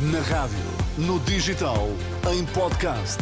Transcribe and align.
Na 0.00 0.20
rádio, 0.22 0.58
no 0.98 1.20
digital, 1.20 1.86
em 2.32 2.44
podcast. 2.46 3.16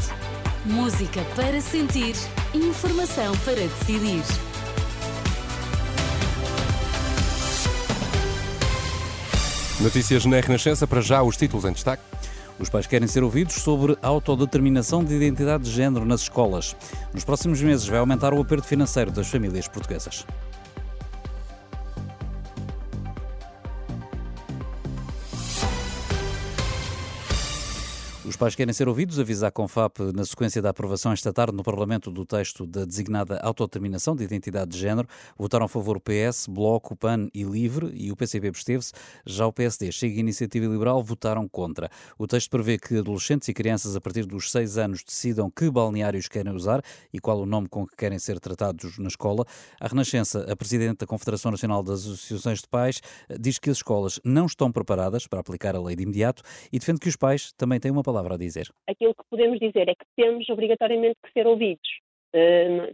Música 0.64 1.21
para 1.37 1.60
sentir, 1.60 2.14
informação 2.54 3.36
para 3.44 3.56
decidir. 3.56 4.22
Notícias 9.82 10.24
na 10.24 10.40
Renascença, 10.40 10.86
para 10.86 11.03
já 11.03 11.23
os 11.23 11.37
títulos 11.37 11.66
em 11.66 11.73
destaque. 11.73 12.03
Os 12.59 12.71
pais 12.71 12.86
querem 12.86 13.07
ser 13.07 13.23
ouvidos 13.23 13.57
sobre 13.57 13.98
a 14.00 14.09
autodeterminação 14.09 15.04
de 15.04 15.14
identidade 15.14 15.64
de 15.64 15.70
género 15.70 16.07
nas 16.07 16.23
escolas. 16.23 16.75
Nos 17.12 17.23
próximos 17.23 17.61
meses 17.61 17.86
vai 17.86 17.98
aumentar 17.98 18.32
o 18.32 18.41
aperto 18.41 18.66
financeiro 18.66 19.11
das 19.11 19.29
famílias 19.29 19.68
portuguesas. 19.68 20.25
Os 28.32 28.36
pais 28.38 28.54
querem 28.54 28.72
ser 28.72 28.88
ouvidos, 28.88 29.20
avisa 29.20 29.48
a 29.48 29.50
Confap 29.50 30.00
na 30.14 30.24
sequência 30.24 30.62
da 30.62 30.70
aprovação 30.70 31.12
esta 31.12 31.34
tarde 31.34 31.54
no 31.54 31.62
Parlamento 31.62 32.10
do 32.10 32.24
texto 32.24 32.66
da 32.66 32.86
designada 32.86 33.38
autodeterminação 33.42 34.16
de 34.16 34.24
identidade 34.24 34.70
de 34.70 34.78
género. 34.78 35.06
Votaram 35.36 35.66
a 35.66 35.68
favor 35.68 35.98
o 35.98 36.00
PS, 36.00 36.46
Bloco, 36.48 36.96
PAN 36.96 37.28
e 37.34 37.45
LIVRE 37.45 37.92
e 37.92 38.10
o 38.10 38.16
PCP 38.16 38.48
absteve-se. 38.48 38.95
Já 39.27 39.46
o 39.46 39.52
PSD, 39.52 39.92
Chega 39.92 40.14
e 40.14 40.20
Iniciativa 40.20 40.64
Liberal 40.64 41.02
votaram 41.02 41.46
contra. 41.46 41.91
O 42.16 42.27
texto 42.27 42.48
prevê 42.48 42.78
que 42.78 42.96
adolescentes 42.96 43.48
e 43.48 43.52
crianças 43.52 43.95
a 43.96 44.00
partir 44.00 44.24
dos 44.24 44.50
6 44.50 44.78
anos 44.78 45.05
decidam 45.05 45.50
que 45.50 45.70
balneários 45.70 46.27
querem 46.27 46.55
usar 46.55 46.83
e 47.12 47.20
qual 47.20 47.38
o 47.38 47.44
nome 47.44 47.69
com 47.69 47.86
que 47.86 47.94
querem 47.94 48.19
ser 48.19 48.41
tratados 48.41 48.96
na 48.96 49.08
escola. 49.08 49.44
A 49.78 49.86
Renascença, 49.86 50.50
a 50.50 50.56
Presidente 50.56 51.00
da 51.00 51.06
Confederação 51.06 51.50
Nacional 51.50 51.83
das 51.83 52.00
Associações 52.00 52.60
de 52.60 52.66
Pais, 52.66 53.02
diz 53.38 53.58
que 53.58 53.69
as 53.69 53.77
escolas 53.77 54.19
não 54.24 54.46
estão 54.46 54.72
preparadas 54.72 55.27
para 55.27 55.41
aplicar 55.41 55.77
a 55.77 55.83
lei 55.83 55.94
de 55.94 56.05
imediato 56.05 56.42
e 56.72 56.78
defende 56.78 56.98
que 56.98 57.10
os 57.10 57.16
pais 57.16 57.52
também 57.58 57.78
têm 57.78 57.91
uma 57.91 58.02
palavra 58.02 58.22
a 58.31 58.37
dizer? 58.37 58.69
Aquilo 58.87 59.15
que 59.15 59.25
podemos 59.31 59.59
dizer 59.59 59.89
é 59.89 59.95
que 59.95 60.05
temos 60.15 60.48
obrigatoriamente 60.48 61.17
que 61.25 61.33
ser 61.33 61.47
ouvidos. 61.47 61.89
Uh, 62.34 62.92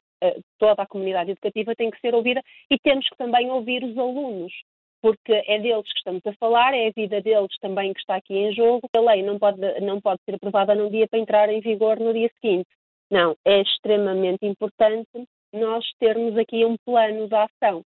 toda 0.59 0.83
a 0.83 0.87
comunidade 0.87 1.31
educativa 1.31 1.75
tem 1.77 1.91
que 1.91 2.01
ser 2.01 2.15
ouvida 2.15 2.43
e 2.71 2.79
temos 2.79 3.09
que 3.09 3.17
também 3.17 3.51
ouvir 3.51 3.85
os 3.85 3.97
alunos, 3.97 4.53
porque 5.01 5.33
é 5.33 5.59
deles 5.61 5.85
que 5.93 5.99
estamos 5.99 6.27
a 6.27 6.33
falar, 6.35 6.75
é 6.75 6.89
a 6.89 6.93
vida 6.93 7.21
deles 7.21 7.57
também 7.61 7.93
que 7.93 8.01
está 8.01 8.17
aqui 8.17 8.35
em 8.35 8.53
jogo. 8.53 8.89
A 8.97 9.01
lei 9.01 9.23
não 9.23 9.39
pode, 9.39 9.61
não 9.81 10.01
pode 10.01 10.21
ser 10.25 10.35
aprovada 10.35 10.75
num 10.75 10.91
dia 10.91 11.07
para 11.09 11.19
entrar 11.19 11.49
em 11.49 11.61
vigor 11.61 12.01
no 12.01 12.13
dia 12.13 12.31
seguinte. 12.41 12.69
Não, 13.11 13.37
é 13.45 13.61
extremamente 13.63 14.45
importante 14.45 15.09
nós 15.53 15.85
termos 15.99 16.37
aqui 16.37 16.65
um 16.65 16.77
plano 16.85 17.29
de 17.29 17.35
ação. 17.35 17.83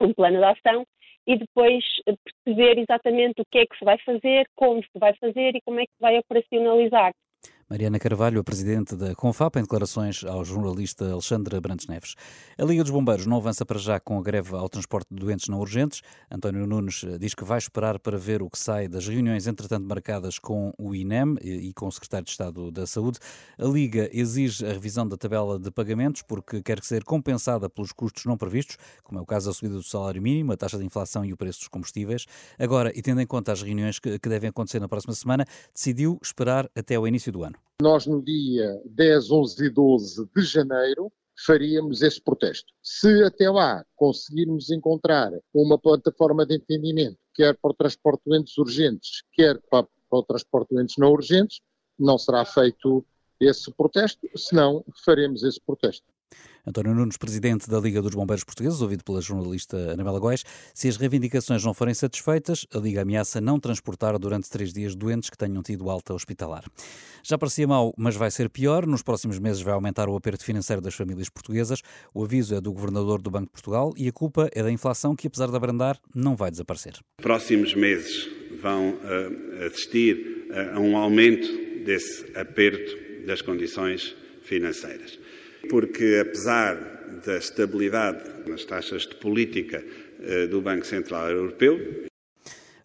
Um 0.00 0.12
plano 0.12 0.38
de 0.38 0.44
ação 0.44 0.86
e 1.26 1.36
depois 1.36 1.84
perceber 2.44 2.78
exatamente 2.78 3.40
o 3.40 3.44
que 3.50 3.58
é 3.58 3.66
que 3.66 3.76
se 3.76 3.84
vai 3.84 3.98
fazer, 3.98 4.46
como 4.54 4.82
se 4.82 4.98
vai 4.98 5.14
fazer 5.16 5.56
e 5.56 5.60
como 5.62 5.80
é 5.80 5.84
que 5.84 5.92
se 5.92 6.00
vai 6.00 6.18
operacionalizar. 6.18 7.12
Mariana 7.68 7.98
Carvalho, 7.98 8.38
a 8.38 8.44
presidente 8.44 8.94
da 8.94 9.12
Confap, 9.12 9.58
em 9.58 9.62
declarações 9.62 10.22
ao 10.22 10.44
jornalista 10.44 11.10
Alexandre 11.10 11.58
Brandes 11.58 11.88
Neves. 11.88 12.14
A 12.56 12.62
Liga 12.62 12.84
dos 12.84 12.92
Bombeiros 12.92 13.26
não 13.26 13.38
avança 13.38 13.66
para 13.66 13.76
já 13.76 13.98
com 13.98 14.16
a 14.16 14.22
greve 14.22 14.54
ao 14.54 14.68
transporte 14.68 15.08
de 15.10 15.18
doentes 15.18 15.48
não 15.48 15.58
urgentes. 15.58 16.00
António 16.30 16.64
Nunes 16.64 17.04
diz 17.18 17.34
que 17.34 17.42
vai 17.42 17.58
esperar 17.58 17.98
para 17.98 18.16
ver 18.16 18.40
o 18.40 18.48
que 18.48 18.56
sai 18.56 18.86
das 18.86 19.08
reuniões, 19.08 19.48
entretanto, 19.48 19.84
marcadas 19.84 20.38
com 20.38 20.72
o 20.78 20.94
INEM 20.94 21.34
e 21.42 21.72
com 21.72 21.88
o 21.88 21.90
Secretário 21.90 22.24
de 22.24 22.30
Estado 22.30 22.70
da 22.70 22.86
Saúde. 22.86 23.18
A 23.58 23.64
Liga 23.64 24.08
exige 24.12 24.64
a 24.64 24.72
revisão 24.72 25.08
da 25.08 25.16
tabela 25.16 25.58
de 25.58 25.72
pagamentos 25.72 26.22
porque 26.22 26.62
quer 26.62 26.80
ser 26.84 27.02
compensada 27.02 27.68
pelos 27.68 27.90
custos 27.90 28.26
não 28.26 28.38
previstos, 28.38 28.76
como 29.02 29.18
é 29.18 29.22
o 29.22 29.26
caso 29.26 29.48
da 29.48 29.52
subida 29.52 29.74
do 29.74 29.82
salário 29.82 30.22
mínimo, 30.22 30.52
a 30.52 30.56
taxa 30.56 30.78
de 30.78 30.84
inflação 30.84 31.24
e 31.24 31.32
o 31.32 31.36
preço 31.36 31.58
dos 31.58 31.68
combustíveis. 31.68 32.26
Agora, 32.60 32.92
e 32.96 33.02
tendo 33.02 33.20
em 33.20 33.26
conta 33.26 33.50
as 33.50 33.60
reuniões 33.60 33.98
que 33.98 34.28
devem 34.28 34.50
acontecer 34.50 34.78
na 34.78 34.86
próxima 34.86 35.14
semana, 35.14 35.44
decidiu 35.74 36.16
esperar 36.22 36.70
até 36.76 36.96
o 36.96 37.08
início 37.08 37.32
do 37.32 37.42
ano. 37.42 37.55
Nós, 37.80 38.06
no 38.06 38.22
dia 38.22 38.80
10, 38.86 39.30
11 39.30 39.64
e 39.64 39.70
12 39.70 40.28
de 40.34 40.42
janeiro, 40.42 41.12
faríamos 41.44 42.00
esse 42.02 42.20
protesto. 42.20 42.72
Se 42.82 43.22
até 43.22 43.50
lá 43.50 43.84
conseguirmos 43.94 44.70
encontrar 44.70 45.30
uma 45.52 45.78
plataforma 45.78 46.46
de 46.46 46.56
entendimento, 46.56 47.18
quer 47.34 47.54
para 47.56 47.70
o 47.70 47.74
transporte 47.74 48.22
de 48.24 48.30
doentes 48.30 48.56
urgentes, 48.56 49.22
quer 49.32 49.60
para, 49.70 49.86
para 50.08 50.18
o 50.18 50.22
transporte 50.22 50.70
de 50.70 50.76
doentes 50.76 50.96
não 50.96 51.12
urgentes, 51.12 51.60
não 51.98 52.16
será 52.16 52.44
feito 52.44 53.04
esse 53.38 53.70
protesto, 53.72 54.26
senão 54.34 54.82
faremos 55.04 55.42
esse 55.42 55.60
protesto. 55.60 56.06
António 56.66 56.92
Nunes, 56.92 57.16
presidente 57.16 57.70
da 57.70 57.78
Liga 57.78 58.02
dos 58.02 58.12
Bombeiros 58.12 58.42
Portugueses, 58.42 58.82
ouvido 58.82 59.04
pela 59.04 59.20
jornalista 59.20 59.92
Anabela 59.92 60.18
Góes, 60.18 60.44
se 60.74 60.88
as 60.88 60.96
reivindicações 60.96 61.64
não 61.64 61.72
forem 61.72 61.94
satisfeitas, 61.94 62.66
a 62.74 62.78
Liga 62.78 63.02
ameaça 63.02 63.40
não 63.40 63.60
transportar 63.60 64.18
durante 64.18 64.50
três 64.50 64.72
dias 64.72 64.96
doentes 64.96 65.30
que 65.30 65.38
tenham 65.38 65.62
tido 65.62 65.88
alta 65.88 66.12
hospitalar. 66.12 66.64
Já 67.22 67.38
parecia 67.38 67.68
mau, 67.68 67.94
mas 67.96 68.16
vai 68.16 68.32
ser 68.32 68.50
pior. 68.50 68.84
Nos 68.84 69.00
próximos 69.00 69.38
meses 69.38 69.62
vai 69.62 69.74
aumentar 69.74 70.08
o 70.08 70.16
aperto 70.16 70.44
financeiro 70.44 70.82
das 70.82 70.94
famílias 70.94 71.28
portuguesas. 71.28 71.82
O 72.12 72.24
aviso 72.24 72.56
é 72.56 72.60
do 72.60 72.72
governador 72.72 73.22
do 73.22 73.30
Banco 73.30 73.46
de 73.46 73.52
Portugal 73.52 73.92
e 73.96 74.08
a 74.08 74.12
culpa 74.12 74.50
é 74.52 74.60
da 74.60 74.70
inflação 74.70 75.14
que, 75.14 75.28
apesar 75.28 75.48
de 75.48 75.56
abrandar, 75.56 76.00
não 76.12 76.34
vai 76.34 76.50
desaparecer. 76.50 76.94
Próximos 77.18 77.74
meses 77.74 78.28
vão 78.60 78.90
uh, 78.90 79.66
assistir 79.66 80.48
uh, 80.50 80.76
a 80.76 80.80
um 80.80 80.96
aumento 80.96 81.46
desse 81.84 82.36
aperto 82.36 83.24
das 83.24 83.40
condições 83.40 84.16
financeiras 84.42 85.16
porque 85.68 86.18
apesar 86.20 86.74
da 87.24 87.36
estabilidade 87.36 88.22
nas 88.46 88.64
taxas 88.64 89.02
de 89.06 89.14
política 89.16 89.84
eh, 90.20 90.46
do 90.46 90.60
Banco 90.60 90.86
Central 90.86 91.30
Europeu, 91.30 92.06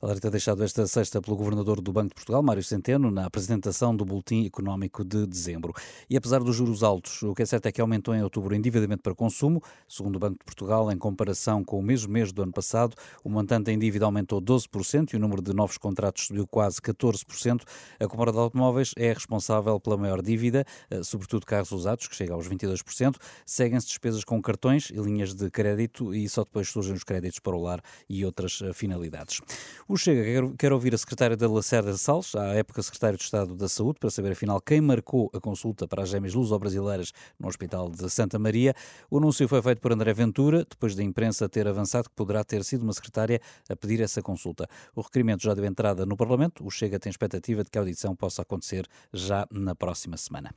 Alerta 0.01 0.31
deixado 0.31 0.63
esta 0.63 0.87
sexta 0.87 1.21
pelo 1.21 1.37
Governador 1.37 1.79
do 1.79 1.93
Banco 1.93 2.07
de 2.07 2.15
Portugal, 2.15 2.41
Mário 2.41 2.63
Centeno, 2.63 3.11
na 3.11 3.27
apresentação 3.27 3.95
do 3.95 4.03
Boletim 4.03 4.47
Económico 4.47 5.03
de 5.03 5.27
dezembro. 5.27 5.73
E 6.09 6.17
apesar 6.17 6.39
dos 6.39 6.55
juros 6.55 6.81
altos, 6.81 7.21
o 7.21 7.35
que 7.35 7.43
é 7.43 7.45
certo 7.45 7.67
é 7.67 7.71
que 7.71 7.79
aumentou 7.79 8.15
em 8.15 8.23
outubro 8.23 8.51
o 8.51 8.57
endividamento 8.57 9.03
para 9.03 9.13
consumo. 9.13 9.61
Segundo 9.87 10.15
o 10.15 10.19
Banco 10.19 10.39
de 10.39 10.43
Portugal, 10.43 10.91
em 10.91 10.97
comparação 10.97 11.63
com 11.63 11.77
o 11.77 11.83
mesmo 11.83 12.11
mês 12.11 12.33
do 12.33 12.41
ano 12.41 12.51
passado, 12.51 12.95
o 13.23 13.29
montante 13.29 13.69
em 13.69 13.77
dívida 13.77 14.03
aumentou 14.03 14.41
12% 14.41 15.13
e 15.13 15.17
o 15.17 15.19
número 15.19 15.39
de 15.39 15.53
novos 15.53 15.77
contratos 15.77 16.25
subiu 16.25 16.47
quase 16.47 16.81
14%. 16.81 17.61
A 17.99 18.07
compra 18.07 18.31
de 18.31 18.39
automóveis 18.39 18.95
é 18.97 19.13
responsável 19.13 19.79
pela 19.79 19.97
maior 19.97 20.23
dívida, 20.23 20.65
eh, 20.89 21.03
sobretudo 21.03 21.45
carros 21.45 21.71
usados, 21.71 22.07
que 22.07 22.15
chega 22.15 22.33
aos 22.33 22.47
22%. 22.47 23.19
Seguem-se 23.45 23.85
despesas 23.85 24.23
com 24.23 24.41
cartões 24.41 24.89
e 24.89 24.95
linhas 24.95 25.35
de 25.35 25.47
crédito 25.51 26.11
e 26.11 26.27
só 26.27 26.43
depois 26.43 26.69
surgem 26.69 26.95
os 26.95 27.03
créditos 27.03 27.37
para 27.37 27.55
o 27.55 27.61
lar 27.61 27.83
e 28.09 28.25
outras 28.25 28.63
eh, 28.63 28.73
finalidades. 28.73 29.41
O 29.91 29.97
Chega 29.97 30.53
quer, 30.57 30.71
ouvir 30.71 30.95
a 30.95 30.97
secretária 30.97 31.35
da 31.35 31.51
Lacerda 31.51 31.97
Salles, 31.97 32.33
à 32.33 32.53
época 32.53 32.81
secretário 32.81 33.17
de 33.17 33.25
Estado 33.25 33.53
da 33.57 33.67
Saúde, 33.67 33.99
para 33.99 34.09
saber 34.09 34.31
afinal 34.31 34.61
quem 34.61 34.79
marcou 34.79 35.29
a 35.33 35.39
consulta 35.41 35.85
para 35.85 36.03
as 36.03 36.07
gêmeas 36.07 36.33
luso-brasileiras 36.33 37.11
no 37.37 37.49
Hospital 37.49 37.89
de 37.89 38.09
Santa 38.09 38.39
Maria. 38.39 38.73
O 39.09 39.17
anúncio 39.17 39.45
foi 39.49 39.61
feito 39.61 39.81
por 39.81 39.91
André 39.91 40.13
Ventura, 40.13 40.59
depois 40.63 40.95
da 40.95 41.03
imprensa 41.03 41.49
ter 41.49 41.67
avançado 41.67 42.07
que 42.07 42.15
poderá 42.15 42.41
ter 42.41 42.63
sido 42.63 42.83
uma 42.83 42.93
secretária 42.93 43.41
a 43.69 43.75
pedir 43.75 43.99
essa 43.99 44.21
consulta. 44.21 44.65
O 44.95 45.01
requerimento 45.01 45.43
já 45.43 45.53
deu 45.53 45.65
entrada 45.65 46.05
no 46.05 46.15
Parlamento. 46.15 46.65
O 46.65 46.71
Chega 46.71 46.97
tem 46.97 47.09
expectativa 47.09 47.61
de 47.61 47.69
que 47.69 47.77
a 47.77 47.81
audição 47.81 48.15
possa 48.15 48.43
acontecer 48.43 48.87
já 49.11 49.45
na 49.51 49.75
próxima 49.75 50.15
semana. 50.15 50.55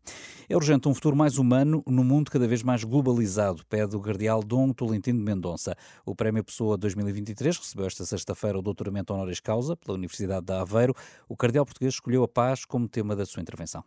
É 0.48 0.54
urgente 0.54 0.88
um 0.88 0.94
futuro 0.94 1.16
mais 1.16 1.38
humano 1.38 1.82
no 1.88 2.04
mundo 2.04 2.30
cada 2.30 2.46
vez 2.46 2.62
mais 2.62 2.84
globalizado, 2.84 3.66
pede 3.68 3.96
o 3.96 4.00
cardeal 4.00 4.44
Dom 4.44 4.72
Tolentino 4.72 5.18
de 5.18 5.24
Mendonça. 5.24 5.76
O 6.06 6.14
Prémio 6.14 6.44
Pessoa 6.44 6.78
2023 6.78 7.58
recebeu 7.58 7.86
esta 7.86 8.04
sexta-feira 8.04 8.56
o 8.56 8.62
doutoramento 8.62 9.12
honorário 9.12 9.23
honoris 9.24 9.40
causa 9.40 9.76
pela 9.76 9.96
Universidade 9.96 10.46
de 10.46 10.52
Aveiro, 10.52 10.94
o 11.28 11.36
cardeal 11.36 11.64
português 11.64 11.94
escolheu 11.94 12.22
a 12.22 12.28
paz 12.28 12.64
como 12.64 12.88
tema 12.88 13.16
da 13.16 13.26
sua 13.26 13.42
intervenção. 13.42 13.82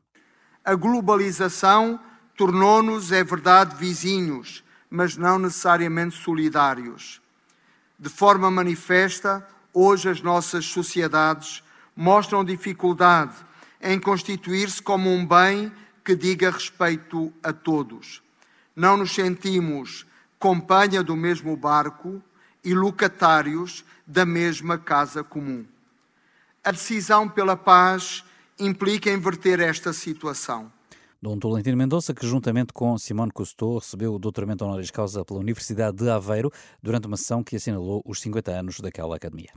A 0.66 0.76
globalização 0.76 2.00
tornou-nos, 2.36 3.12
é 3.12 3.24
verdade, 3.24 3.76
vizinhos, 3.76 4.64
mas 4.90 5.16
não 5.16 5.40
necessariamente 5.40 6.16
solidários. 6.16 7.22
De 7.98 8.10
forma 8.10 8.52
manifesta, 8.52 9.48
hoje 9.74 10.10
as 10.10 10.22
nossas 10.22 10.66
sociedades 10.66 11.64
mostram 11.96 12.44
dificuldade 12.44 13.36
em 13.82 14.00
constituir-se 14.00 14.82
como 14.82 15.10
um 15.10 15.26
bem 15.26 15.72
que 16.04 16.16
diga 16.16 16.52
respeito 16.52 17.34
a 17.42 17.54
todos. 17.54 18.22
Não 18.76 18.98
nos 18.98 19.14
sentimos 19.14 20.06
companhia 20.40 21.02
do 21.02 21.16
mesmo 21.16 21.56
barco 21.58 22.22
e 22.68 22.74
locatários 22.74 23.86
da 24.06 24.26
mesma 24.26 24.78
casa 24.78 25.24
comum. 25.24 25.66
A 26.62 26.70
decisão 26.72 27.30
pela 27.30 27.56
paz 27.56 28.26
implica 28.60 29.10
inverter 29.10 29.62
esta 29.62 29.94
situação. 29.94 30.70
Dom 31.22 31.40
Tolentino 31.40 31.78
Mendonça, 31.78 32.14
que 32.14 32.28
juntamente 32.28 32.74
com 32.74 32.98
Simone 32.98 33.32
Cousteau 33.32 33.78
recebeu 33.78 34.14
o 34.14 34.20
doutoramento 34.20 34.66
honoris 34.66 34.92
causa 34.92 35.24
pela 35.24 35.40
Universidade 35.40 35.96
de 35.96 36.10
Aveiro 36.10 36.52
durante 36.84 37.08
uma 37.08 37.16
sessão 37.16 37.42
que 37.42 37.56
assinalou 37.56 38.04
os 38.06 38.20
50 38.20 38.52
anos 38.52 38.82
daquela 38.82 39.16
academia. 39.16 39.54